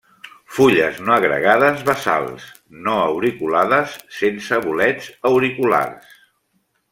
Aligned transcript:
Fulles 0.53 1.01
no 1.09 1.11
agregades 1.15 1.83
basals; 1.89 2.47
no 2.87 2.95
auriculades; 3.03 3.93
sense 4.21 4.59
bolets 4.65 5.13
auriculars. 5.33 6.19